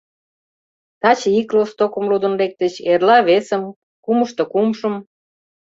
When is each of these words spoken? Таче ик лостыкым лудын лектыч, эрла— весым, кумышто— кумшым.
Таче 1.01 1.29
ик 1.39 1.49
лостыкым 1.55 2.05
лудын 2.11 2.33
лектыч, 2.39 2.73
эрла— 2.91 3.17
весым, 3.27 3.61
кумышто— 4.03 4.43
кумшым. 4.51 4.95